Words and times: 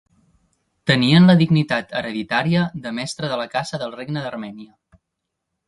Tenien 0.91 1.29
la 1.31 1.35
dignitat 1.41 1.93
hereditària 1.99 2.65
de 2.87 2.95
Mestre 3.01 3.31
de 3.35 3.39
la 3.43 3.47
Caça 3.55 3.83
del 3.85 3.97
regne 4.01 4.25
d'Armènia. 4.27 5.01